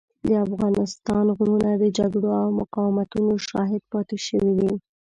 د 0.27 0.29
افغانستان 0.45 1.25
غرونه 1.37 1.69
د 1.77 1.83
جګړو 1.97 2.29
او 2.41 2.47
مقاومتونو 2.59 3.31
شاهد 3.47 3.81
پاتې 3.91 4.17
شوي 4.27 4.53
دي. 4.59 4.71